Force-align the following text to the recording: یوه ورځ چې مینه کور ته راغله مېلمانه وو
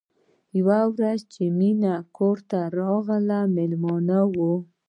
یوه 0.59 0.79
ورځ 0.95 1.19
چې 1.33 1.43
مینه 1.59 1.93
کور 2.17 2.37
ته 2.49 2.59
راغله 2.77 3.39
مېلمانه 3.55 4.19
وو 4.35 4.53